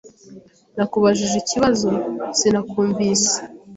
"Nakubajije 0.75 1.35
ikibazo." 1.39 1.89
"Sinakumvise." 2.37 3.37